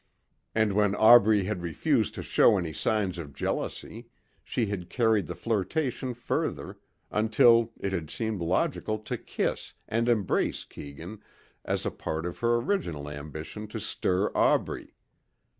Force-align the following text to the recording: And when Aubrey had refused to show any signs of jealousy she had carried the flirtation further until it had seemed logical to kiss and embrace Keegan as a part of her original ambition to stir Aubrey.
And 0.55 0.73
when 0.73 0.95
Aubrey 0.95 1.43
had 1.43 1.61
refused 1.61 2.15
to 2.15 2.23
show 2.23 2.57
any 2.57 2.73
signs 2.73 3.19
of 3.19 3.35
jealousy 3.35 4.07
she 4.43 4.65
had 4.65 4.89
carried 4.89 5.27
the 5.27 5.35
flirtation 5.35 6.15
further 6.15 6.79
until 7.11 7.71
it 7.79 7.93
had 7.93 8.09
seemed 8.09 8.41
logical 8.41 8.97
to 8.97 9.15
kiss 9.15 9.75
and 9.87 10.09
embrace 10.09 10.63
Keegan 10.63 11.21
as 11.63 11.85
a 11.85 11.91
part 11.91 12.25
of 12.25 12.39
her 12.39 12.55
original 12.55 13.07
ambition 13.07 13.67
to 13.67 13.79
stir 13.79 14.31
Aubrey. 14.33 14.95